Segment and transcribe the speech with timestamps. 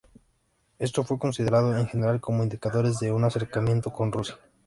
[0.79, 4.35] Esto fue considerado en general como indicadores de un acercamiento con Rusia.